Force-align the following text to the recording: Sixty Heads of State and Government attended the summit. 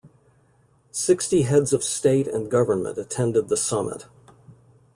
Sixty 0.89 1.43
Heads 1.43 1.73
of 1.73 1.83
State 1.83 2.27
and 2.27 2.49
Government 2.49 2.97
attended 2.97 3.49
the 3.49 3.55
summit. 3.55 4.07